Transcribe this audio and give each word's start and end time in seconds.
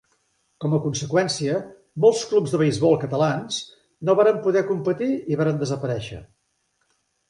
Com 0.63 0.71
a 0.77 0.79
conseqüència 0.85 1.57
molts 2.07 2.25
clubs 2.33 2.55
de 2.57 2.61
beisbol 2.63 2.99
catalans 3.05 3.63
no 4.09 4.19
varen 4.23 4.43
poder 4.49 4.69
competir 4.75 5.15
i 5.37 5.43
varen 5.45 5.65
desaparèixer. 5.65 6.27